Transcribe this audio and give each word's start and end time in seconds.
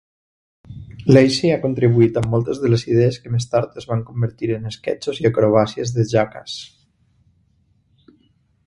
Lacy 1.17 1.51
ha 1.55 1.59
contribuït 1.65 2.17
amb 2.21 2.31
moltes 2.31 2.61
de 2.63 2.71
les 2.75 2.85
idees 2.95 3.19
que 3.25 3.35
més 3.35 3.47
tard 3.53 3.77
es 3.83 3.87
van 3.93 4.03
convertir 4.09 4.51
en 4.57 4.67
esquetxos 4.73 5.21
i 5.25 5.31
acrobàcies 5.33 5.95
de 6.01 6.09
Jackass. 6.17 6.59